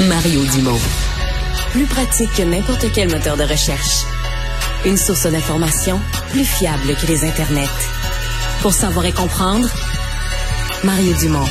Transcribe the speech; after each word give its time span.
Mario 0.00 0.44
Dumont. 0.44 0.80
Plus 1.70 1.86
pratique 1.86 2.30
que 2.36 2.42
n'importe 2.42 2.86
quel 2.92 3.08
moteur 3.08 3.36
de 3.36 3.44
recherche. 3.44 4.02
Une 4.84 4.96
source 4.96 5.26
d'information 5.30 6.00
plus 6.30 6.44
fiable 6.44 6.96
que 7.00 7.06
les 7.06 7.24
internets. 7.24 7.68
Pour 8.60 8.72
savoir 8.72 9.06
et 9.06 9.12
comprendre, 9.12 9.68
Mario 10.82 11.14
Dumont. 11.20 11.46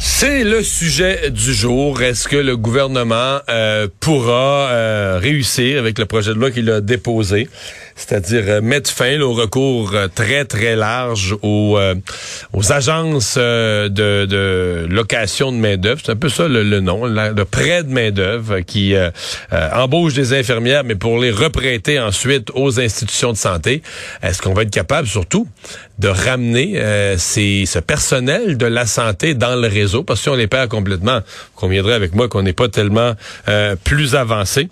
C'est 0.00 0.44
le 0.44 0.62
sujet 0.62 1.30
du 1.30 1.54
jour. 1.54 2.02
Est-ce 2.02 2.28
que 2.28 2.36
le 2.36 2.56
gouvernement 2.56 3.38
euh, 3.48 3.86
pourra 4.00 4.70
euh, 4.70 5.18
réussir 5.22 5.78
avec 5.78 5.98
le 5.98 6.04
projet 6.04 6.34
de 6.34 6.38
loi 6.38 6.50
qu'il 6.50 6.68
a 6.68 6.80
déposé, 6.80 7.48
c'est-à-dire 8.00 8.44
euh, 8.48 8.60
mettre 8.60 8.90
fin 8.90 9.20
au 9.20 9.32
recours 9.32 9.94
très 10.14 10.44
très 10.44 10.74
large 10.76 11.36
aux, 11.42 11.78
aux 12.52 12.72
agences 12.72 13.36
de, 13.36 13.88
de, 13.88 14.86
location 14.88 15.52
de 15.52 15.58
main 15.58 15.76
d'œuvre, 15.76 16.00
c'est 16.04 16.12
un 16.12 16.16
peu 16.16 16.28
ça 16.28 16.48
le, 16.48 16.80
nom, 16.80 17.06
le 17.06 17.44
prêt 17.44 17.82
de 17.84 17.92
main 17.92 18.10
d'œuvre 18.10 18.60
qui 18.60 18.94
embauche 19.52 20.14
des 20.14 20.32
infirmières, 20.32 20.84
mais 20.84 20.94
pour 20.94 21.18
les 21.18 21.30
reprêter 21.30 22.00
ensuite 22.00 22.50
aux 22.54 22.80
institutions 22.80 23.32
de 23.32 23.36
santé. 23.36 23.82
Est-ce 24.22 24.42
qu'on 24.42 24.54
va 24.54 24.62
être 24.62 24.70
capable 24.70 25.06
surtout 25.06 25.46
de 25.98 26.08
ramener 26.08 26.80
ces, 27.18 27.64
ce 27.66 27.78
personnel 27.78 28.56
de 28.56 28.66
la 28.66 28.86
santé 28.86 29.34
dans 29.34 29.56
le 29.56 29.68
réseau? 29.68 30.00
parce 30.02 30.20
que 30.20 30.24
si 30.24 30.28
on 30.28 30.34
les 30.34 30.46
perd 30.46 30.68
complètement, 30.68 31.18
vous 31.18 31.60
conviendrez 31.60 31.94
avec 31.94 32.14
moi 32.14 32.28
qu'on 32.28 32.42
n'est 32.42 32.52
pas 32.52 32.68
tellement 32.68 33.14
euh, 33.48 33.76
plus 33.82 34.14
avancé. 34.14 34.68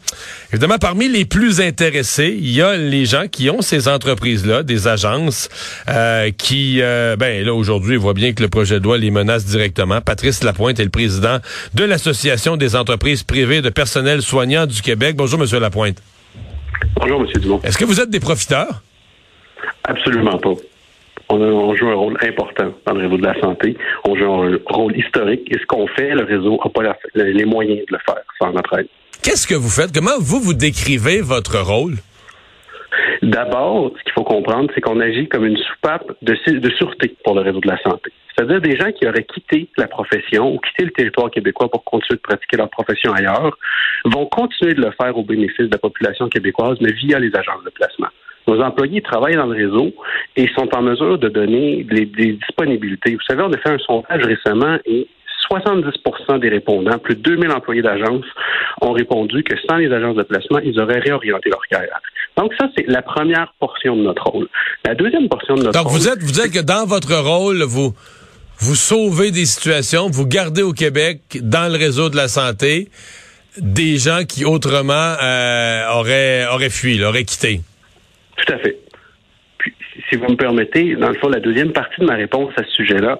Évidemment, 0.52 0.78
parmi 0.78 1.08
les 1.08 1.24
plus 1.24 1.60
intéressés, 1.60 2.36
il 2.38 2.50
y 2.50 2.62
a 2.62 2.76
les 2.76 3.06
gens 3.06 3.17
qui 3.26 3.50
ont 3.50 3.60
ces 3.60 3.88
entreprises-là, 3.88 4.62
des 4.62 4.86
agences, 4.86 5.48
euh, 5.88 6.30
qui, 6.30 6.80
euh, 6.80 7.16
ben 7.16 7.44
là, 7.44 7.54
aujourd'hui, 7.54 7.96
voient 7.96 8.14
bien 8.14 8.32
que 8.32 8.42
le 8.42 8.48
projet 8.48 8.78
de 8.78 8.84
loi 8.84 8.98
les 8.98 9.10
menace 9.10 9.44
directement. 9.44 10.00
Patrice 10.00 10.44
Lapointe 10.44 10.78
est 10.78 10.84
le 10.84 10.90
président 10.90 11.38
de 11.74 11.84
l'Association 11.84 12.56
des 12.56 12.76
entreprises 12.76 13.22
privées 13.22 13.62
de 13.62 13.70
personnel 13.70 14.22
soignant 14.22 14.66
du 14.66 14.82
Québec. 14.82 15.16
Bonjour, 15.16 15.38
Monsieur 15.38 15.58
Lapointe. 15.58 16.02
Bonjour, 16.96 17.20
Monsieur 17.20 17.40
Dumont. 17.40 17.60
Est-ce 17.64 17.78
que 17.78 17.84
vous 17.84 18.00
êtes 18.00 18.10
des 18.10 18.20
profiteurs? 18.20 18.82
Absolument 19.84 20.38
pas 20.38 20.54
on, 21.30 21.76
joue 21.76 21.88
un 21.88 21.94
rôle 21.94 22.16
important 22.22 22.72
dans 22.86 22.94
le 22.94 23.04
réseau 23.04 23.16
de 23.18 23.26
la 23.26 23.38
santé. 23.40 23.76
On 24.04 24.16
joue 24.16 24.24
un 24.24 24.58
rôle 24.66 24.96
historique. 24.96 25.42
Et 25.50 25.58
ce 25.58 25.66
qu'on 25.66 25.86
fait, 25.88 26.10
le 26.14 26.24
réseau 26.24 26.58
n'a 26.64 26.70
pas 26.70 26.96
les 27.14 27.44
moyens 27.44 27.80
de 27.80 27.92
le 27.92 27.98
faire 28.04 28.22
sans 28.40 28.52
notre 28.52 28.78
aide. 28.78 28.88
Qu'est-ce 29.22 29.46
que 29.46 29.54
vous 29.54 29.68
faites? 29.68 29.92
Comment 29.92 30.18
vous, 30.18 30.40
vous 30.40 30.54
décrivez 30.54 31.20
votre 31.20 31.58
rôle? 31.58 31.96
D'abord, 33.22 33.92
ce 33.98 34.02
qu'il 34.04 34.12
faut 34.12 34.24
comprendre, 34.24 34.70
c'est 34.74 34.80
qu'on 34.80 35.00
agit 35.00 35.28
comme 35.28 35.44
une 35.44 35.56
soupape 35.56 36.12
de, 36.22 36.34
sûreté 36.76 37.14
pour 37.24 37.34
le 37.34 37.42
réseau 37.42 37.60
de 37.60 37.68
la 37.68 37.78
santé. 37.82 38.12
C'est-à-dire 38.36 38.60
des 38.60 38.76
gens 38.76 38.92
qui 38.92 39.06
auraient 39.06 39.24
quitté 39.24 39.68
la 39.76 39.88
profession 39.88 40.54
ou 40.54 40.58
quitté 40.58 40.84
le 40.84 40.92
territoire 40.92 41.30
québécois 41.30 41.68
pour 41.68 41.82
continuer 41.84 42.16
de 42.16 42.22
pratiquer 42.22 42.56
leur 42.56 42.70
profession 42.70 43.12
ailleurs 43.12 43.56
vont 44.04 44.26
continuer 44.26 44.74
de 44.74 44.80
le 44.80 44.92
faire 44.92 45.16
au 45.16 45.24
bénéfice 45.24 45.66
de 45.66 45.72
la 45.72 45.78
population 45.78 46.28
québécoise, 46.28 46.78
mais 46.80 46.92
via 46.92 47.18
les 47.18 47.34
agences 47.34 47.64
de 47.64 47.70
placement. 47.70 48.08
Nos 48.46 48.60
employés 48.62 49.02
travaillent 49.02 49.36
dans 49.36 49.46
le 49.46 49.56
réseau 49.56 49.92
et 50.36 50.48
sont 50.54 50.74
en 50.74 50.82
mesure 50.82 51.18
de 51.18 51.28
donner 51.28 51.84
des, 51.84 52.06
disponibilités. 52.06 53.14
Vous 53.14 53.20
savez, 53.28 53.42
on 53.42 53.52
a 53.52 53.58
fait 53.58 53.70
un 53.70 53.78
sondage 53.78 54.22
récemment 54.24 54.78
et 54.86 55.06
70% 55.50 56.40
des 56.40 56.48
répondants, 56.48 56.98
plus 56.98 57.14
de 57.16 57.20
2000 57.22 57.50
employés 57.50 57.82
d'agence, 57.82 58.24
ont 58.80 58.92
répondu 58.92 59.42
que 59.42 59.54
sans 59.68 59.76
les 59.76 59.92
agences 59.92 60.16
de 60.16 60.22
placement, 60.22 60.60
ils 60.60 60.78
auraient 60.80 60.98
réorienté 60.98 61.50
leur 61.50 61.60
carrière. 61.66 62.00
Donc 62.38 62.52
ça, 62.56 62.68
c'est 62.76 62.86
la 62.86 63.02
première 63.02 63.52
portion 63.58 63.96
de 63.96 64.02
notre 64.02 64.22
rôle. 64.30 64.48
La 64.84 64.94
deuxième 64.94 65.28
portion 65.28 65.56
de 65.56 65.64
notre 65.64 65.78
rôle... 65.80 65.90
Donc 65.90 66.00
vous 66.00 66.08
êtes, 66.08 66.22
vous 66.22 66.40
êtes 66.40 66.52
que 66.52 66.60
dans 66.60 66.86
votre 66.86 67.16
rôle, 67.16 67.64
vous, 67.64 67.92
vous 68.60 68.74
sauvez 68.76 69.32
des 69.32 69.44
situations, 69.44 70.08
vous 70.08 70.24
gardez 70.24 70.62
au 70.62 70.72
Québec, 70.72 71.38
dans 71.42 71.70
le 71.70 71.76
réseau 71.76 72.10
de 72.10 72.16
la 72.16 72.28
santé, 72.28 72.90
des 73.58 73.98
gens 73.98 74.20
qui 74.24 74.44
autrement 74.44 75.16
euh, 75.20 75.90
auraient, 75.90 76.46
auraient 76.46 76.70
fui, 76.70 77.02
auraient 77.02 77.24
quitté. 77.24 77.60
Tout 78.36 78.52
à 78.52 78.58
fait. 78.58 78.78
Puis, 79.58 79.74
si 80.08 80.16
vous 80.16 80.28
me 80.28 80.36
permettez, 80.36 80.94
dans 80.94 81.08
le 81.08 81.14
fond, 81.14 81.28
la 81.28 81.40
deuxième 81.40 81.72
partie 81.72 82.00
de 82.00 82.06
ma 82.06 82.14
réponse 82.14 82.52
à 82.56 82.62
ce 82.62 82.70
sujet-là, 82.70 83.18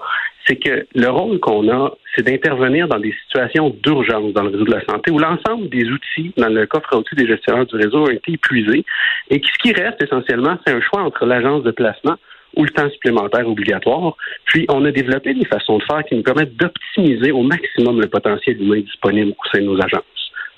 c'est 0.49 0.57
que 0.57 0.87
le 0.95 1.09
rôle 1.09 1.39
qu'on 1.41 1.69
a, 1.69 1.95
c'est 2.17 2.23
d'intervenir 2.23 2.89
dans 2.89 2.99
des 2.99 3.15
situations 3.25 3.71
d'urgence 3.83 4.33
dans 4.33 4.43
le 4.43 4.51
réseau 4.51 4.65
de 4.65 4.73
la 4.73 4.85
santé 4.87 5.11
où 5.11 5.19
l'ensemble 5.19 5.69
des 5.69 5.85
outils 5.85 6.33
dans 6.37 6.49
le 6.49 6.67
coffre 6.67 6.95
à 6.95 6.97
outils 6.97 7.15
des 7.15 7.27
gestionnaires 7.27 7.67
du 7.67 7.77
réseau 7.77 8.05
ont 8.05 8.11
été 8.11 8.33
épuisés 8.33 8.85
et 9.31 9.43
ce 9.45 9.59
qui 9.63 9.73
reste 9.73 10.03
essentiellement, 10.03 10.59
c'est 10.67 10.73
un 10.73 10.81
choix 10.81 11.03
entre 11.03 11.27
l'agence 11.27 11.63
de 11.65 11.71
placement 11.71 12.17
ou 12.57 12.65
le 12.65 12.71
temps 12.71 12.89
supplémentaire 12.91 13.47
obligatoire. 13.47 14.17
Puis, 14.47 14.65
on 14.71 14.85
a 14.87 14.91
développé 14.91 15.35
des 15.35 15.45
façons 15.45 15.79
de 15.79 15.85
faire 15.85 16.03
qui 16.05 16.17
nous 16.17 16.23
permettent 16.23 16.57
d'optimiser 16.57 17.31
au 17.31 17.43
maximum 17.43 18.01
le 18.01 18.09
potentiel 18.09 18.61
humain 18.61 18.81
disponible 18.81 19.33
au 19.33 19.49
sein 19.53 19.61
de 19.61 19.67
nos 19.67 19.81
agences. 19.81 20.03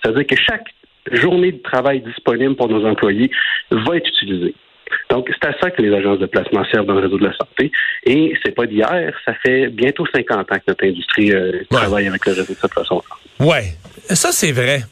C'est-à-dire 0.00 0.26
que 0.26 0.36
chaque 0.36 0.68
journée 1.10 1.52
de 1.52 1.62
travail 1.62 2.00
disponible 2.00 2.54
pour 2.54 2.68
nos 2.68 2.86
employés 2.86 3.30
va 3.70 3.96
être 3.96 4.08
utilisée. 4.08 4.54
Donc, 5.10 5.28
c'est 5.30 5.48
à 5.48 5.52
ça 5.60 5.70
que 5.70 5.82
les 5.82 5.94
agences 5.94 6.18
de 6.18 6.26
placement 6.26 6.64
servent 6.70 6.86
dans 6.86 6.94
le 6.94 7.00
réseau 7.00 7.18
de 7.18 7.24
la 7.24 7.36
santé. 7.36 7.70
Et 8.04 8.34
c'est 8.44 8.54
pas 8.54 8.66
d'hier, 8.66 9.12
ça 9.24 9.34
fait 9.34 9.68
bientôt 9.68 10.06
50 10.14 10.38
ans 10.38 10.56
que 10.56 10.62
notre 10.68 10.84
industrie 10.84 11.32
euh, 11.32 11.52
travaille 11.70 12.08
avec 12.08 12.24
le 12.26 12.32
réseau 12.32 12.52
de 12.52 12.58
cette 12.60 12.74
façon-là. 12.74 13.44
Ouais, 13.44 13.74
ça 14.08 14.32
c'est 14.32 14.52
vrai. 14.52 14.82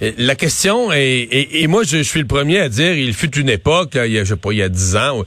La 0.00 0.36
question 0.36 0.92
est, 0.92 1.28
et, 1.32 1.66
moi 1.66 1.82
je, 1.82 2.02
suis 2.04 2.20
le 2.20 2.26
premier 2.26 2.60
à 2.60 2.68
dire, 2.68 2.92
il 2.92 3.12
fut 3.12 3.36
une 3.36 3.48
époque, 3.48 3.96
il 3.96 4.12
y 4.12 4.18
a, 4.18 4.22
je 4.22 4.34
sais 4.34 4.36
pas, 4.36 4.52
il 4.52 4.58
y 4.58 4.62
a 4.62 4.68
10 4.68 4.96
ans, 4.96 5.24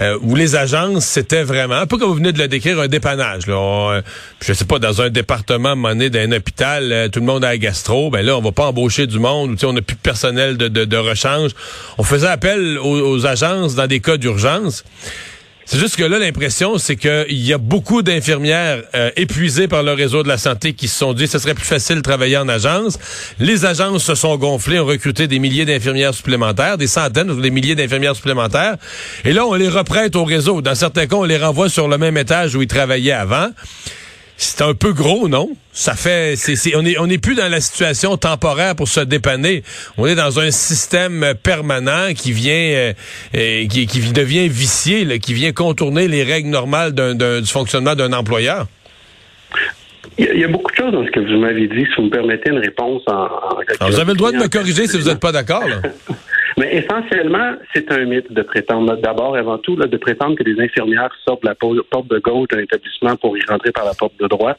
euh, 0.00 0.18
où 0.22 0.36
les 0.36 0.54
agences, 0.54 1.04
c'était 1.04 1.42
vraiment, 1.42 1.74
un 1.74 1.86
peu 1.86 1.98
comme 1.98 2.08
vous 2.08 2.14
venez 2.14 2.32
de 2.32 2.38
le 2.38 2.48
décrire, 2.48 2.78
un 2.78 2.88
dépannage. 2.88 3.46
Là. 3.46 3.54
Euh, 3.56 4.02
je 4.40 4.52
sais 4.52 4.64
pas, 4.64 4.78
dans 4.78 5.02
un 5.02 5.10
département 5.10 5.74
monnaie 5.74 6.10
d'un 6.10 6.30
hôpital, 6.32 6.92
euh, 6.92 7.08
tout 7.08 7.20
le 7.20 7.26
monde 7.26 7.44
a 7.44 7.48
la 7.48 7.58
gastro, 7.58 8.10
ben 8.10 8.24
là, 8.24 8.36
on 8.36 8.40
va 8.40 8.52
pas 8.52 8.66
embaucher 8.66 9.06
du 9.06 9.18
monde, 9.18 9.58
on 9.62 9.72
n'a 9.72 9.82
plus 9.82 9.96
de 9.96 10.00
personnel 10.00 10.56
de, 10.56 10.68
de, 10.68 10.96
rechange. 10.96 11.50
On 11.98 12.04
faisait 12.04 12.28
appel 12.28 12.78
aux 12.78 13.26
agences 13.26 13.74
dans 13.74 13.86
des 13.86 14.00
cas 14.00 14.16
d'urgence. 14.16 14.84
C'est 15.70 15.78
juste 15.78 15.96
que 15.96 16.02
là, 16.02 16.18
l'impression, 16.18 16.78
c'est 16.78 16.96
qu'il 16.96 17.26
y 17.28 17.52
a 17.52 17.58
beaucoup 17.58 18.00
d'infirmières 18.00 18.84
euh, 18.94 19.10
épuisées 19.16 19.68
par 19.68 19.82
le 19.82 19.92
réseau 19.92 20.22
de 20.22 20.28
la 20.28 20.38
santé 20.38 20.72
qui 20.72 20.88
se 20.88 20.96
sont 20.96 21.12
dit 21.12 21.24
que 21.24 21.30
ce 21.30 21.38
serait 21.38 21.52
plus 21.52 21.66
facile 21.66 21.96
de 21.96 22.00
travailler 22.00 22.38
en 22.38 22.48
agence. 22.48 22.98
Les 23.38 23.66
agences 23.66 24.02
se 24.02 24.14
sont 24.14 24.38
gonflées, 24.38 24.80
ont 24.80 24.86
recruté 24.86 25.26
des 25.26 25.38
milliers 25.38 25.66
d'infirmières 25.66 26.14
supplémentaires, 26.14 26.78
des 26.78 26.86
centaines 26.86 27.30
ou 27.30 27.38
des 27.38 27.50
milliers 27.50 27.74
d'infirmières 27.74 28.16
supplémentaires. 28.16 28.76
Et 29.26 29.34
là, 29.34 29.46
on 29.46 29.52
les 29.52 29.68
reprête 29.68 30.16
au 30.16 30.24
réseau. 30.24 30.62
Dans 30.62 30.74
certains 30.74 31.06
cas, 31.06 31.16
on 31.16 31.24
les 31.24 31.36
renvoie 31.36 31.68
sur 31.68 31.86
le 31.86 31.98
même 31.98 32.16
étage 32.16 32.54
où 32.54 32.62
ils 32.62 32.66
travaillaient 32.66 33.12
avant 33.12 33.50
c'est 34.40 34.62
un 34.62 34.72
peu 34.72 34.92
gros, 34.92 35.28
non? 35.28 35.50
Ça 35.72 35.94
fait, 35.94 36.36
c'est, 36.36 36.76
on 36.76 36.84
est, 36.84 36.96
on 36.98 37.06
est 37.06 37.18
plus 37.18 37.34
dans 37.34 37.50
la 37.50 37.60
situation 37.60 38.16
temporaire 38.16 38.76
pour 38.76 38.86
se 38.86 39.00
dépanner. 39.00 39.64
On 39.96 40.06
est 40.06 40.14
dans 40.14 40.38
un 40.38 40.52
système 40.52 41.34
permanent 41.42 42.14
qui 42.14 42.30
vient, 42.30 42.52
euh, 42.52 42.92
euh, 43.36 43.66
qui, 43.66 43.88
qui, 43.88 44.00
devient 44.12 44.48
vicié, 44.48 45.18
qui 45.18 45.34
vient 45.34 45.50
contourner 45.52 46.06
les 46.06 46.22
règles 46.22 46.50
normales 46.50 46.94
du 46.94 47.46
fonctionnement 47.50 47.96
d'un 47.96 48.12
employeur. 48.12 48.66
Il 50.18 50.38
y, 50.38 50.44
a, 50.44 50.48
beaucoup 50.48 50.70
de 50.70 50.76
choses 50.76 50.92
dans 50.92 51.04
ce 51.04 51.10
que 51.10 51.20
vous 51.20 51.38
m'avez 51.38 51.66
dit. 51.66 51.84
Si 51.84 51.94
vous 51.96 52.04
me 52.04 52.10
permettez 52.10 52.50
une 52.50 52.58
réponse 52.58 53.02
en. 53.06 53.26
en 53.80 53.88
vous 53.88 54.00
avez 54.00 54.12
le 54.12 54.18
droit 54.18 54.32
de 54.32 54.36
me 54.36 54.48
corriger 54.48 54.86
si 54.86 54.98
vous 54.98 55.08
n'êtes 55.08 55.20
pas 55.20 55.32
d'accord. 55.32 55.64
Mais 56.58 56.74
essentiellement, 56.74 57.52
c'est 57.72 57.92
un 57.92 58.04
mythe 58.04 58.32
de 58.32 58.42
prétendre, 58.42 58.96
d'abord, 58.96 59.36
avant 59.36 59.58
tout, 59.58 59.76
de 59.76 59.96
prétendre 59.96 60.34
que 60.34 60.42
les 60.42 60.60
infirmières 60.60 61.14
sortent 61.24 61.44
la 61.44 61.54
porte 61.54 62.08
de 62.08 62.18
gauche 62.18 62.48
d'un 62.48 62.58
établissement 62.58 63.14
pour 63.16 63.38
y 63.38 63.40
rentrer 63.48 63.70
par 63.70 63.84
la 63.84 63.94
porte 63.94 64.18
de 64.18 64.26
droite. 64.26 64.58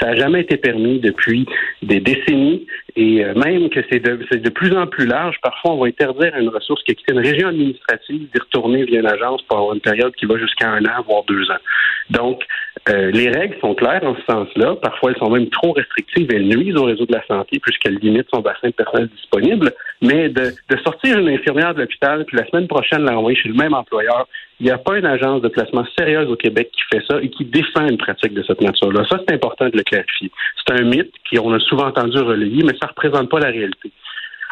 Ça 0.00 0.06
n'a 0.06 0.16
jamais 0.16 0.40
été 0.40 0.56
permis 0.56 1.00
depuis 1.00 1.44
des 1.82 2.00
décennies 2.00 2.66
et 2.96 3.24
euh, 3.24 3.34
même 3.34 3.68
que 3.68 3.80
c'est 3.90 4.00
de, 4.00 4.48
plus 4.48 4.74
en 4.74 4.86
plus 4.86 5.04
large. 5.04 5.36
Parfois, 5.42 5.72
on 5.72 5.80
va 5.80 5.88
interdire 5.88 6.34
à 6.34 6.40
une 6.40 6.48
ressource 6.48 6.82
qui 6.84 6.94
quitte 6.94 7.10
une 7.10 7.18
région 7.18 7.48
administrative 7.48 8.26
d'y 8.32 8.40
retourner 8.40 8.84
via 8.84 9.00
une 9.00 9.06
agence 9.06 9.42
pour 9.42 9.58
avoir 9.58 9.74
une 9.74 9.80
période 9.80 10.14
qui 10.14 10.24
va 10.24 10.38
jusqu'à 10.38 10.70
un 10.70 10.84
an, 10.86 11.02
voire 11.06 11.24
deux 11.24 11.50
ans. 11.50 11.60
Donc, 12.08 12.42
euh, 12.88 13.10
les 13.12 13.30
règles 13.30 13.56
sont 13.60 13.74
claires 13.74 14.04
en 14.04 14.14
ce 14.14 14.22
sens-là. 14.30 14.76
Parfois, 14.82 15.12
elles 15.12 15.18
sont 15.18 15.30
même 15.30 15.48
trop 15.48 15.72
restrictives. 15.72 16.28
Elles 16.30 16.48
nuisent 16.48 16.76
au 16.76 16.84
réseau 16.84 17.06
de 17.06 17.12
la 17.12 17.24
santé 17.26 17.58
puisqu'elles 17.58 17.96
limitent 17.96 18.28
son 18.32 18.40
bassin 18.40 18.68
de 18.68 18.74
personnel 18.74 19.08
disponible. 19.08 19.72
Mais 20.02 20.28
de, 20.28 20.52
de 20.68 20.76
sortir 20.82 21.18
une 21.18 21.28
infirmière 21.28 21.74
de 21.74 21.80
l'hôpital 21.80 22.24
puis 22.26 22.36
la 22.36 22.46
semaine 22.46 22.68
prochaine 22.68 23.02
l'envoyer 23.02 23.38
chez 23.38 23.48
le 23.48 23.54
même 23.54 23.74
employeur, 23.74 24.28
il 24.60 24.66
n'y 24.66 24.72
a 24.72 24.78
pas 24.78 24.98
une 24.98 25.06
agence 25.06 25.40
de 25.40 25.48
placement 25.48 25.84
sérieuse 25.98 26.28
au 26.30 26.36
Québec 26.36 26.70
qui 26.72 26.82
fait 26.92 27.04
ça 27.08 27.20
et 27.22 27.30
qui 27.30 27.44
défend 27.44 27.86
une 27.88 27.98
pratique 27.98 28.34
de 28.34 28.42
cette 28.42 28.60
nature-là. 28.60 29.04
Ça, 29.08 29.18
c'est 29.26 29.34
important 29.34 29.68
de 29.68 29.76
le 29.76 29.82
clarifier. 29.82 30.30
C'est 30.66 30.74
un 30.78 30.84
mythe 30.84 31.12
qu'on 31.30 31.52
a 31.52 31.60
souvent 31.60 31.86
entendu 31.86 32.18
relayer, 32.18 32.62
mais 32.62 32.72
ça 32.80 32.86
ne 32.86 32.88
représente 32.88 33.30
pas 33.30 33.40
la 33.40 33.48
réalité. 33.48 33.90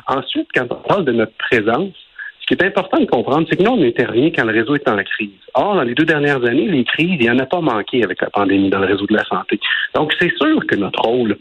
Ensuite, 0.07 0.49
quand 0.55 0.67
on 0.71 0.89
parle 0.89 1.05
de 1.05 1.13
notre 1.13 1.37
présence, 1.39 1.95
ce 2.43 2.47
qui 2.47 2.55
est 2.55 2.67
important 2.67 2.99
de 2.99 3.07
comprendre, 3.07 3.47
c'est 3.49 3.57
que 3.57 3.63
nous, 3.63 3.71
on 3.71 4.13
rien 4.13 4.31
quand 4.31 4.45
le 4.45 4.53
réseau 4.53 4.75
est 4.75 4.89
en 4.89 4.97
crise. 4.97 5.31
Or, 5.55 5.77
dans 5.77 5.83
les 5.83 5.95
deux 5.95 6.05
dernières 6.05 6.45
années, 6.45 6.67
les 6.67 6.85
crises, 6.85 7.17
il 7.21 7.21
n'y 7.21 7.31
en 7.31 7.39
a 7.39 7.47
pas 7.47 7.61
manqué 7.61 8.03
avec 8.03 8.21
la 8.21 8.31
pandémie 8.31 8.69
dans 8.69 8.81
le 8.81 8.87
réseau 8.87 9.07
de 9.07 9.15
la 9.15 9.25
santé. 9.25 9.61
Donc, 9.95 10.13
c'est 10.19 10.37
sûr 10.37 10.67
que 10.67 10.75
notre 10.75 11.03
rôle 11.03 11.37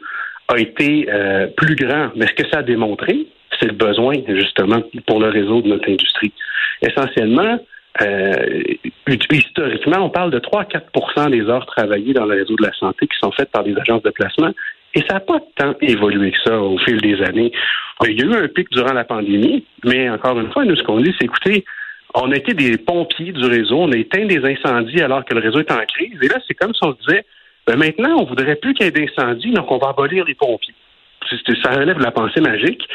a 0.48 0.59
été 0.59 1.07
euh, 1.09 1.48
plus 1.57 1.75
grand. 1.75 2.12
Mais 2.15 2.27
ce 2.27 2.33
que 2.33 2.48
ça 2.50 2.59
a 2.59 2.63
démontré, 2.63 3.25
c'est 3.59 3.68
le 3.68 3.74
besoin, 3.74 4.15
justement, 4.27 4.81
pour 5.07 5.19
le 5.19 5.30
réseau 5.30 5.62
de 5.62 5.69
notre 5.69 5.89
industrie. 5.89 6.33
Essentiellement, 6.81 7.59
euh, 8.01 8.62
historiquement, 9.31 10.06
on 10.06 10.09
parle 10.09 10.31
de 10.31 10.39
3-4% 10.39 11.31
des 11.31 11.42
heures 11.50 11.65
travaillées 11.65 12.13
dans 12.13 12.25
le 12.25 12.36
réseau 12.36 12.56
de 12.56 12.63
la 12.63 12.74
santé 12.74 13.07
qui 13.07 13.18
sont 13.19 13.31
faites 13.31 13.50
par 13.50 13.63
des 13.63 13.75
agences 13.75 14.03
de 14.03 14.12
placement. 14.12 14.51
Et 14.94 15.02
ça 15.02 15.16
n'a 15.16 15.20
pas 15.22 15.40
tant 15.56 15.74
évolué 15.82 16.32
que 16.32 16.42
ça 16.44 16.60
au 16.60 16.78
fil 16.80 17.00
des 17.02 17.22
années. 17.22 17.52
Il 18.08 18.20
y 18.20 18.24
a 18.24 18.26
eu 18.26 18.44
un 18.44 18.48
pic 18.48 18.70
durant 18.72 18.94
la 18.94 19.04
pandémie, 19.04 19.64
mais 19.86 20.10
encore 20.10 20.40
une 20.40 20.52
fois, 20.52 20.66
nous, 20.66 20.76
ce 20.76 20.84
qu'on 20.84 21.00
dit, 21.00 21.14
c'est 21.20 21.26
écoutez, 21.26 21.64
on 22.14 22.32
a 22.32 22.36
été 22.36 22.54
des 22.54 22.78
pompiers 22.78 23.32
du 23.32 23.46
réseau, 23.46 23.78
on 23.78 23.92
a 23.92 23.98
éteint 23.98 24.26
des 24.26 24.44
incendies 24.44 25.02
alors 25.02 25.24
que 25.24 25.34
le 25.34 25.40
réseau 25.40 25.60
est 25.60 25.72
en 25.72 25.86
crise. 25.86 26.18
Et 26.22 26.28
là, 26.28 26.40
c'est 26.48 26.56
comme 26.56 26.74
si 26.74 26.84
on 26.84 26.94
se 26.94 26.98
disait, 27.08 27.26
ben 27.68 27.78
maintenant, 27.78 28.18
on 28.20 28.26
voudrait 28.26 28.56
plus 28.56 28.74
qu'il 28.74 28.86
y 28.86 28.90
ait 28.90 28.92
d'incendies, 28.92 29.52
donc 29.52 29.72
on 29.72 29.78
va 29.78 29.90
abolir 29.90 30.26
les 30.26 30.36
pompiers. 30.36 30.74
Ça 31.64 31.72
relève 31.72 31.98
de 31.98 32.04
la 32.04 32.12
pensée 32.12 32.42
magique. 32.42 32.86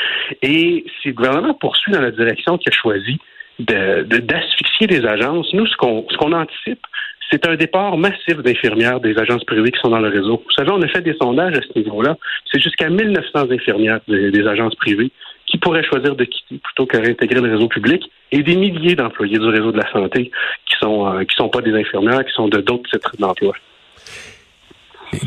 Et 0.42 0.84
si 1.00 1.08
le 1.08 1.14
gouvernement 1.14 1.54
poursuit 1.54 1.92
dans 1.92 2.02
la 2.02 2.10
direction 2.10 2.58
qu'il 2.58 2.72
a 2.72 2.76
choisie, 2.76 3.18
d'asphyxier 3.58 4.86
de, 4.86 4.96
les 4.96 5.06
agences, 5.06 5.52
nous, 5.54 5.66
ce 5.66 5.76
qu'on 5.76 6.32
anticipe, 6.32 6.84
c'est 7.30 7.46
un 7.46 7.56
départ 7.56 7.96
massif 7.96 8.36
d'infirmières 8.38 9.00
des 9.00 9.18
agences 9.18 9.44
privées 9.44 9.70
qui 9.70 9.80
sont 9.80 9.90
dans 9.90 9.98
le 9.98 10.08
réseau. 10.08 10.42
Vous 10.44 10.52
savez, 10.56 10.70
on 10.70 10.80
a 10.80 10.88
fait 10.88 11.02
des 11.02 11.16
sondages 11.20 11.56
à 11.56 11.60
ce 11.60 11.78
niveau-là. 11.78 12.16
C'est 12.50 12.60
jusqu'à 12.60 12.88
1900 12.88 13.50
infirmières 13.50 14.00
des, 14.06 14.46
agences 14.46 14.74
privées 14.76 15.10
qui 15.46 15.58
pourraient 15.58 15.84
choisir 15.84 16.14
de 16.14 16.24
quitter 16.24 16.58
plutôt 16.62 16.86
que 16.86 16.96
réintégrer 16.96 17.40
le 17.40 17.52
réseau 17.52 17.68
public 17.68 18.10
et 18.32 18.42
des 18.42 18.56
milliers 18.56 18.94
d'employés 18.94 19.38
du 19.38 19.46
réseau 19.46 19.72
de 19.72 19.78
la 19.78 19.90
santé 19.90 20.30
qui 20.66 20.76
sont 20.80 21.06
euh, 21.06 21.24
qui 21.24 21.34
sont 21.36 21.48
pas 21.48 21.60
des 21.60 21.72
infirmières, 21.72 22.24
qui 22.24 22.32
sont 22.32 22.48
de 22.48 22.60
d'autres 22.60 22.88
titres 22.90 23.12
d'emploi. 23.18 23.54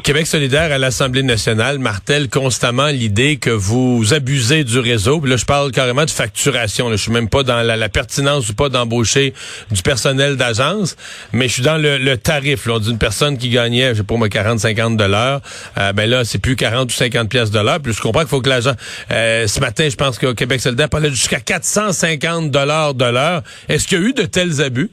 Québec 0.03 0.27
solidaire 0.27 0.71
à 0.73 0.77
l'Assemblée 0.77 1.23
nationale 1.23 1.79
martèle 1.79 2.29
constamment 2.29 2.87
l'idée 2.87 3.37
que 3.37 3.49
vous 3.49 4.13
abusez 4.13 4.63
du 4.65 4.77
réseau. 4.79 5.23
là, 5.25 5.37
je 5.37 5.45
parle 5.45 5.71
carrément 5.71 6.03
de 6.03 6.09
facturation. 6.09 6.91
Je 6.91 6.97
suis 6.97 7.11
même 7.11 7.29
pas 7.29 7.43
dans 7.43 7.61
la, 7.61 7.89
pertinence 7.89 8.49
ou 8.49 8.53
pas 8.55 8.69
d'embaucher 8.69 9.33
du 9.71 9.81
personnel 9.81 10.35
d'agence, 10.35 10.95
mais 11.31 11.47
je 11.47 11.53
suis 11.53 11.63
dans 11.63 11.77
le, 11.77 12.15
tarif. 12.17 12.65
Là. 12.65 12.73
On 12.75 12.79
dit 12.79 12.91
une 12.91 12.97
personne 12.97 13.37
qui 13.37 13.49
gagnait, 13.49 13.91
je 13.91 13.99
sais 13.99 14.03
pas 14.03 14.15
moi, 14.15 14.29
40, 14.29 14.59
50 14.59 14.97
dollars. 14.97 15.41
Euh, 15.77 15.93
ben 15.93 16.09
là, 16.09 16.25
c'est 16.25 16.39
plus 16.39 16.55
40 16.55 16.91
ou 16.91 16.93
50 16.93 17.29
pièces 17.29 17.51
de 17.51 17.59
l'heure. 17.59 17.79
Puis 17.79 17.93
je 17.93 18.01
comprends 18.01 18.21
qu'il 18.21 18.29
faut 18.29 18.41
que 18.41 18.49
l'agent... 18.49 18.75
Euh, 19.11 19.47
ce 19.47 19.59
matin, 19.59 19.87
je 19.89 19.95
pense 19.95 20.17
que 20.17 20.33
Québec 20.33 20.59
solidaire 20.59 20.89
parlait 20.89 21.09
jusqu'à 21.09 21.39
450 21.39 22.51
dollars 22.51 22.93
de 22.93 23.05
l'heure. 23.05 23.43
Est-ce 23.69 23.87
qu'il 23.87 23.99
y 23.99 24.03
a 24.03 24.05
eu 24.05 24.13
de 24.13 24.23
tels 24.23 24.61
abus? 24.61 24.91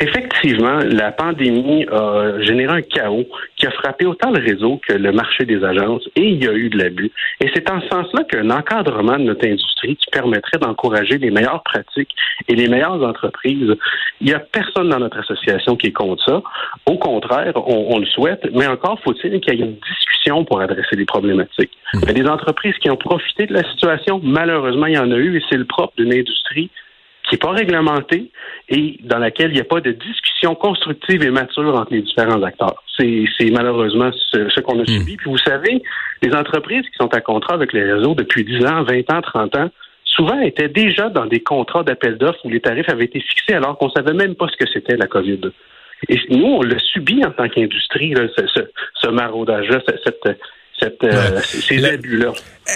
Effectivement, 0.00 0.78
la 0.84 1.12
pandémie 1.12 1.86
a 1.90 2.40
généré 2.40 2.78
un 2.78 2.82
chaos 2.82 3.26
qui 3.56 3.66
a 3.66 3.70
frappé 3.70 4.06
autant 4.06 4.30
le 4.30 4.40
réseau 4.40 4.80
que 4.86 4.94
le 4.94 5.12
marché 5.12 5.44
des 5.44 5.62
agences 5.64 6.08
et 6.16 6.22
il 6.22 6.42
y 6.42 6.48
a 6.48 6.52
eu 6.52 6.68
de 6.68 6.78
l'abus. 6.78 7.10
Et 7.40 7.50
c'est 7.54 7.70
en 7.70 7.80
ce 7.80 7.88
sens-là 7.88 8.24
qu'un 8.24 8.50
encadrement 8.50 9.18
de 9.18 9.24
notre 9.24 9.46
industrie 9.46 9.96
qui 9.96 10.10
permettrait 10.10 10.58
d'encourager 10.58 11.18
les 11.18 11.30
meilleures 11.30 11.62
pratiques 11.62 12.14
et 12.48 12.54
les 12.54 12.68
meilleures 12.68 13.02
entreprises, 13.02 13.74
il 14.20 14.26
n'y 14.26 14.32
a 14.32 14.40
personne 14.40 14.88
dans 14.88 14.98
notre 14.98 15.18
association 15.18 15.76
qui 15.76 15.88
est 15.88 15.92
contre 15.92 16.24
ça. 16.24 16.42
Au 16.86 16.98
contraire, 16.98 17.52
on, 17.66 17.98
le 17.98 18.06
souhaite, 18.06 18.46
mais 18.52 18.66
encore 18.66 18.98
faut-il 19.00 19.40
qu'il 19.40 19.54
y 19.54 19.62
ait 19.62 19.64
une 19.64 19.76
discussion 19.76 20.44
pour 20.44 20.60
adresser 20.60 20.96
les 20.96 21.04
problématiques. 21.04 21.72
Mmh. 21.94 21.98
Il 22.02 22.08
y 22.08 22.10
a 22.10 22.22
des 22.24 22.28
entreprises 22.28 22.74
qui 22.80 22.90
ont 22.90 22.96
profité 22.96 23.46
de 23.46 23.54
la 23.54 23.64
situation, 23.70 24.20
malheureusement, 24.22 24.86
il 24.86 24.94
y 24.94 24.98
en 24.98 25.10
a 25.10 25.16
eu 25.16 25.36
et 25.36 25.42
c'est 25.48 25.56
le 25.56 25.64
propre 25.64 25.92
d'une 25.96 26.12
industrie 26.12 26.70
qui 27.30 27.36
n'est 27.36 27.38
pas 27.38 27.52
réglementée 27.52 28.30
et 28.68 28.98
dans 29.04 29.18
laquelle 29.18 29.52
il 29.52 29.54
n'y 29.54 29.60
a 29.60 29.64
pas 29.64 29.80
de 29.80 29.92
discussion 29.92 30.56
constructive 30.56 31.22
et 31.22 31.30
mature 31.30 31.74
entre 31.76 31.92
les 31.92 32.02
différents 32.02 32.42
acteurs. 32.42 32.82
C'est 32.98 33.50
malheureusement 33.52 34.10
ce, 34.32 34.60
qu'on 34.60 34.80
a 34.80 34.82
hmm. 34.82 34.86
subi. 34.86 35.16
Puis 35.16 35.30
vous 35.30 35.38
savez, 35.38 35.80
les 36.22 36.34
entreprises 36.34 36.82
qui 36.82 36.96
sont 36.98 37.08
à 37.14 37.20
contrat 37.20 37.54
avec 37.54 37.72
les 37.72 37.84
réseaux 37.90 38.14
depuis 38.14 38.44
10 38.44 38.66
ans, 38.66 38.82
20 38.82 39.12
ans, 39.12 39.22
30 39.22 39.56
ans, 39.56 39.70
souvent 40.04 40.40
étaient 40.40 40.68
déjà 40.68 41.08
dans 41.08 41.26
des 41.26 41.40
contrats 41.40 41.84
d'appel 41.84 42.18
d'offres 42.18 42.44
où 42.44 42.50
les 42.50 42.60
tarifs 42.60 42.88
avaient 42.88 43.04
été 43.04 43.20
fixés 43.20 43.54
alors 43.54 43.78
qu'on 43.78 43.86
ne 43.86 43.92
savait 43.92 44.12
même 44.12 44.34
pas 44.34 44.48
ce 44.48 44.56
que 44.56 44.68
c'était 44.70 44.96
la 44.96 45.06
COVID. 45.06 45.40
Et 46.08 46.18
nous, 46.30 46.46
on 46.46 46.62
l'a 46.62 46.78
subi 46.78 47.24
en 47.24 47.30
tant 47.30 47.48
qu'industrie, 47.48 48.12
ce, 48.36 48.62
ce, 49.02 49.08
maraudage-là, 49.08 49.80
cette, 49.86 50.38
cette, 50.80 51.04
euh, 51.04 51.40
ces 51.42 51.84
abus-là. 51.84 52.32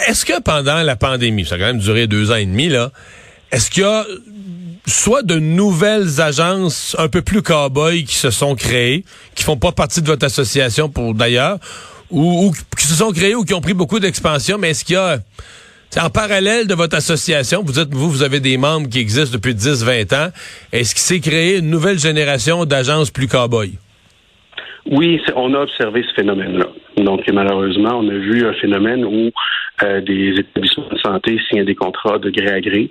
Est-ce 0.09 0.25
que 0.25 0.41
pendant 0.43 0.83
la 0.83 0.95
pandémie, 0.95 1.45
ça 1.45 1.57
a 1.57 1.59
quand 1.59 1.65
même 1.65 1.79
duré 1.79 2.07
deux 2.07 2.31
ans 2.31 2.37
et 2.37 2.47
demi, 2.47 2.69
là, 2.69 2.91
est-ce 3.51 3.71
qu'il 3.71 3.83
y 3.83 3.87
a 3.87 4.05
soit 4.87 5.23
de 5.23 5.39
nouvelles 5.39 6.21
agences 6.21 6.95
un 6.99 7.09
peu 7.09 7.23
plus 7.23 7.43
cow-boy 7.43 8.05
qui 8.05 8.17
se 8.17 8.31
sont 8.31 8.55
créées, 8.55 9.05
qui 9.35 9.45
font 9.45 9.57
pas 9.57 9.73
partie 9.73 10.03
de 10.03 10.07
votre 10.07 10.27
association 10.27 10.89
pour 10.89 11.15
d'ailleurs, 11.15 11.59
ou, 12.11 12.53
qui 12.77 12.87
se 12.87 12.95
sont 12.95 13.13
créées 13.13 13.35
ou 13.35 13.45
qui 13.45 13.55
ont 13.55 13.61
pris 13.61 13.75
beaucoup 13.75 13.99
d'expansion, 13.99 14.59
mais 14.59 14.71
est-ce 14.71 14.85
qu'il 14.85 14.95
y 14.95 14.99
a 14.99 15.19
en 16.03 16.11
parallèle 16.11 16.67
de 16.67 16.75
votre 16.75 16.97
association, 16.97 17.63
vous 17.65 17.73
dites, 17.73 17.95
vous, 17.95 18.11
vous 18.11 18.23
avez 18.25 18.41
des 18.41 18.57
membres 18.57 18.89
qui 18.89 18.99
existent 18.99 19.33
depuis 19.33 19.55
10, 19.55 19.85
20 19.85 20.13
ans. 20.13 20.29
Est-ce 20.73 20.93
qu'il 20.93 21.03
s'est 21.03 21.21
créé 21.21 21.59
une 21.59 21.71
nouvelle 21.71 22.01
génération 22.01 22.65
d'agences 22.65 23.11
plus 23.11 23.29
cow-boy? 23.29 23.75
Oui, 24.91 25.21
on 25.37 25.55
a 25.55 25.61
observé 25.61 26.05
ce 26.09 26.15
phénomène-là. 26.15 26.67
Donc, 26.97 27.23
malheureusement, 27.33 28.01
on 28.01 28.09
a 28.09 28.15
vu 28.15 28.47
un 28.47 28.53
phénomène 28.55 29.05
où 29.05 29.31
euh, 29.83 30.01
des 30.01 30.39
établissements 30.39 30.89
de 30.91 30.99
santé 30.99 31.41
signent 31.49 31.65
des 31.65 31.75
contrats 31.75 32.19
de 32.19 32.31
gré 32.31 32.49
à 32.49 32.61
gré 32.61 32.89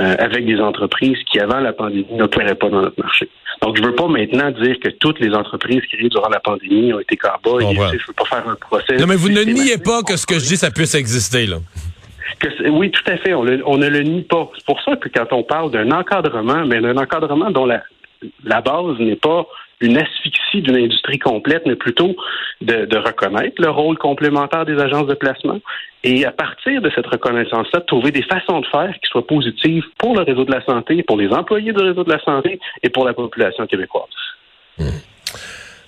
euh, 0.00 0.16
avec 0.18 0.46
des 0.46 0.58
entreprises 0.60 1.18
qui, 1.30 1.38
avant 1.38 1.60
la 1.60 1.72
pandémie, 1.72 2.06
n'opéraient 2.12 2.54
pas 2.54 2.70
dans 2.70 2.82
notre 2.82 3.00
marché. 3.00 3.28
Donc, 3.60 3.76
je 3.76 3.82
veux 3.82 3.94
pas 3.94 4.08
maintenant 4.08 4.50
dire 4.50 4.76
que 4.80 4.88
toutes 4.88 5.20
les 5.20 5.34
entreprises 5.34 5.82
créées 5.92 6.08
durant 6.08 6.28
la 6.28 6.40
pandémie 6.40 6.92
ont 6.92 7.00
été 7.00 7.16
cowboys. 7.16 7.66
Je, 7.70 7.98
je 7.98 8.06
veux 8.06 8.14
pas 8.14 8.24
faire 8.24 8.48
un 8.48 8.56
procès. 8.56 8.96
Non, 8.96 9.06
mais 9.06 9.16
vous 9.16 9.28
ne 9.28 9.42
niez 9.42 9.78
pas 9.78 10.02
que 10.02 10.16
ce 10.16 10.26
que 10.26 10.38
je 10.38 10.46
dis, 10.46 10.56
ça 10.56 10.70
puisse 10.70 10.94
exister, 10.94 11.46
là. 11.46 11.58
Que, 12.40 12.68
oui, 12.70 12.90
tout 12.90 13.04
à 13.06 13.18
fait. 13.18 13.34
On, 13.34 13.46
on 13.66 13.76
ne 13.76 13.88
le 13.88 14.02
nie 14.02 14.22
pas. 14.22 14.50
C'est 14.56 14.64
pour 14.64 14.80
ça 14.82 14.96
que 14.96 15.08
quand 15.08 15.32
on 15.32 15.42
parle 15.42 15.70
d'un 15.70 15.90
encadrement, 15.92 16.64
mais 16.66 16.80
d'un 16.80 16.96
encadrement 16.96 17.50
dont 17.50 17.66
la, 17.66 17.82
la 18.44 18.60
base 18.60 18.98
n'est 18.98 19.16
pas 19.16 19.46
une 19.80 19.98
asphyxie 19.98 20.62
d'une 20.62 20.76
industrie 20.76 21.18
complète, 21.18 21.64
mais 21.66 21.74
plutôt 21.74 22.14
de, 22.60 22.96
reconnaître 22.96 23.60
le 23.60 23.68
rôle 23.68 23.98
complémentaire 23.98 24.64
des 24.64 24.80
agences 24.80 25.08
de 25.08 25.14
placement 25.14 25.58
et 26.04 26.24
à 26.24 26.30
partir 26.30 26.80
de 26.80 26.90
cette 26.94 27.06
reconnaissance-là, 27.06 27.80
trouver 27.80 28.12
des 28.12 28.22
façons 28.22 28.60
de 28.60 28.66
faire 28.66 28.94
qui 29.02 29.10
soient 29.10 29.26
positives 29.26 29.84
pour 29.98 30.14
le 30.16 30.22
réseau 30.22 30.44
de 30.44 30.52
la 30.52 30.64
santé, 30.64 31.02
pour 31.02 31.16
les 31.16 31.28
employés 31.28 31.72
du 31.72 31.80
réseau 31.80 32.04
de 32.04 32.12
la 32.12 32.20
santé 32.20 32.60
et 32.82 32.90
pour 32.90 33.04
la 33.04 33.12
population 33.12 33.66
québécoise. 33.66 34.08
Hmm. 34.78 34.84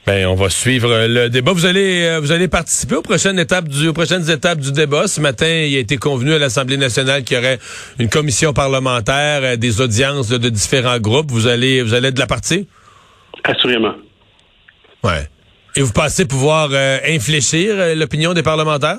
Ben, 0.07 0.27
on 0.27 0.35
va 0.35 0.51
suivre 0.51 1.07
le 1.09 1.31
débat. 1.31 1.53
Vous 1.53 1.65
allez, 1.65 2.05
euh, 2.05 2.21
vous 2.21 2.31
allez 2.31 2.47
participer 2.47 2.97
aux 2.97 3.03
prochaines 3.03 3.39
étapes 3.39 3.69
du, 3.69 3.89
aux 3.89 3.95
prochaines 3.95 4.29
étapes 4.29 4.59
du 4.59 4.71
débat. 4.71 5.07
Ce 5.07 5.19
matin, 5.19 5.49
il 5.49 5.75
a 5.77 5.79
été 5.79 5.97
convenu 5.97 6.35
à 6.35 6.39
l'Assemblée 6.39 6.77
nationale 6.77 7.25
qu'il 7.25 7.39
y 7.39 7.41
aurait 7.41 7.59
une 7.99 8.11
commission 8.11 8.53
parlementaire, 8.53 9.41
euh, 9.43 9.57
des 9.57 9.81
audiences 9.81 10.29
de, 10.29 10.49
différents 10.51 10.99
groupes. 10.99 11.31
Vous 11.31 11.47
allez, 11.47 11.81
vous 11.81 11.95
allez 11.95 12.09
être 12.09 12.15
de 12.15 12.21
la 12.21 12.27
partie? 12.27 12.69
Assurément. 13.45 13.95
Ouais. 15.03 15.27
Et 15.75 15.81
vous 15.81 15.93
pensez 15.93 16.29
pouvoir 16.29 16.69
euh, 16.73 16.99
infléchir 17.09 17.75
euh, 17.75 17.95
l'opinion 17.95 18.35
des 18.35 18.43
parlementaires? 18.43 18.99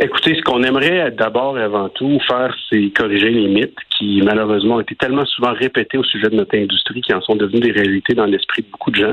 Écoutez, 0.00 0.34
ce 0.34 0.42
qu'on 0.42 0.64
aimerait 0.64 1.12
d'abord 1.12 1.56
et 1.58 1.62
avant 1.62 1.88
tout 1.90 2.18
faire, 2.26 2.52
c'est 2.68 2.92
corriger 2.96 3.30
les 3.30 3.46
mythes 3.46 3.78
qui, 4.00 4.22
malheureusement, 4.22 4.76
ont 4.76 4.80
été 4.80 4.94
tellement 4.94 5.26
souvent 5.26 5.52
répétés 5.52 5.98
au 5.98 6.04
sujet 6.04 6.30
de 6.30 6.34
notre 6.34 6.56
industrie 6.56 7.02
qui 7.02 7.12
en 7.12 7.20
sont 7.20 7.36
devenus 7.36 7.60
des 7.60 7.72
réalités 7.72 8.14
dans 8.14 8.24
l'esprit 8.24 8.62
de 8.62 8.70
beaucoup 8.70 8.90
de 8.90 8.96
gens. 8.96 9.12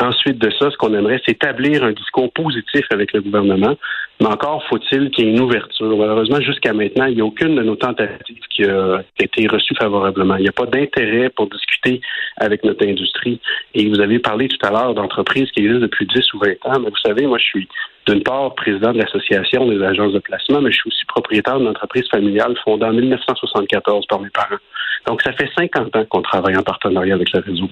Ensuite 0.00 0.38
de 0.38 0.50
ça, 0.58 0.70
ce 0.70 0.76
qu'on 0.76 0.94
aimerait, 0.94 1.20
c'est 1.24 1.32
établir 1.32 1.84
un 1.84 1.92
discours 1.92 2.32
positif 2.32 2.86
avec 2.90 3.12
le 3.12 3.20
gouvernement. 3.20 3.76
Mais 4.20 4.26
encore 4.26 4.64
faut-il 4.68 5.10
qu'il 5.10 5.26
y 5.26 5.28
ait 5.28 5.32
une 5.32 5.40
ouverture. 5.40 5.96
Malheureusement, 5.96 6.40
jusqu'à 6.40 6.72
maintenant, 6.72 7.04
il 7.04 7.16
n'y 7.16 7.20
a 7.20 7.24
aucune 7.24 7.56
de 7.56 7.62
nos 7.62 7.76
tentatives 7.76 8.40
qui 8.50 8.64
a 8.64 9.02
été 9.18 9.46
reçue 9.48 9.74
favorablement. 9.74 10.36
Il 10.36 10.42
n'y 10.42 10.48
a 10.48 10.52
pas 10.52 10.66
d'intérêt 10.66 11.28
pour 11.28 11.48
discuter 11.48 12.00
avec 12.38 12.64
notre 12.64 12.86
industrie. 12.86 13.38
Et 13.74 13.88
vous 13.88 14.00
avez 14.00 14.18
parlé 14.18 14.48
tout 14.48 14.66
à 14.66 14.70
l'heure 14.70 14.94
d'entreprises 14.94 15.50
qui 15.50 15.60
existent 15.60 15.82
depuis 15.82 16.06
10 16.06 16.32
ou 16.34 16.38
20 16.38 16.50
ans. 16.64 16.80
Mais 16.80 16.90
vous 16.90 17.02
savez, 17.04 17.26
moi, 17.26 17.38
je 17.38 17.44
suis 17.44 17.68
d'une 18.06 18.22
part 18.22 18.54
président 18.54 18.92
de 18.92 18.98
l'Association 18.98 19.66
des 19.66 19.82
agences 19.82 20.12
de 20.12 20.20
placement, 20.20 20.60
mais 20.60 20.70
je 20.70 20.76
suis 20.76 20.88
aussi 20.88 21.04
propriétaire 21.06 21.58
d'une 21.58 21.68
entreprise 21.68 22.08
familiale 22.08 22.54
fondée 22.64 22.86
en 22.86 22.92
1974 22.92 24.05
par 24.08 24.20
mes 24.20 24.30
parents. 24.30 24.58
Donc, 25.06 25.22
ça 25.22 25.32
fait 25.32 25.48
50 25.56 25.94
ans 25.94 26.04
qu'on 26.06 26.22
travaille 26.22 26.56
en 26.56 26.62
partenariat 26.62 27.14
avec 27.14 27.32
le 27.32 27.40
réseau. 27.40 27.68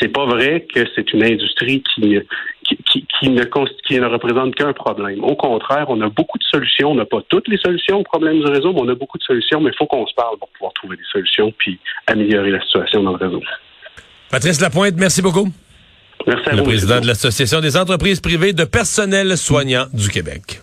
C'est 0.00 0.08
pas 0.08 0.26
vrai 0.26 0.66
que 0.74 0.80
c'est 0.94 1.12
une 1.12 1.22
industrie 1.22 1.82
qui, 1.94 2.18
qui, 2.66 3.06
qui, 3.20 3.28
ne, 3.28 3.44
qui 3.86 4.00
ne 4.00 4.06
représente 4.06 4.54
qu'un 4.54 4.72
problème. 4.72 5.22
Au 5.22 5.36
contraire, 5.36 5.86
on 5.88 6.00
a 6.00 6.08
beaucoup 6.08 6.38
de 6.38 6.44
solutions. 6.44 6.90
On 6.90 6.94
n'a 6.94 7.04
pas 7.04 7.20
toutes 7.28 7.48
les 7.48 7.58
solutions 7.58 7.98
aux 7.98 8.04
problèmes 8.04 8.40
du 8.40 8.46
réseau, 8.46 8.72
mais 8.72 8.80
on 8.80 8.88
a 8.88 8.94
beaucoup 8.94 9.18
de 9.18 9.22
solutions, 9.22 9.60
mais 9.60 9.70
il 9.70 9.76
faut 9.76 9.86
qu'on 9.86 10.06
se 10.06 10.14
parle 10.14 10.38
pour 10.38 10.48
pouvoir 10.50 10.72
trouver 10.72 10.96
des 10.96 11.04
solutions 11.12 11.52
puis 11.58 11.78
améliorer 12.06 12.50
la 12.50 12.60
situation 12.62 13.02
dans 13.02 13.12
le 13.12 13.24
réseau. 13.24 13.42
Patrice 14.30 14.60
Lapointe, 14.60 14.94
merci 14.96 15.22
beaucoup. 15.22 15.48
Merci 16.26 16.48
à 16.50 16.54
le 16.54 16.62
président 16.62 17.00
de 17.00 17.06
l'Association 17.06 17.60
des 17.60 17.76
entreprises 17.76 18.20
privées 18.20 18.52
de 18.52 18.64
personnel 18.64 19.36
soignant 19.36 19.86
du 19.92 20.08
Québec. 20.08 20.60